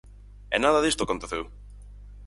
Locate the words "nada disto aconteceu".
0.63-1.43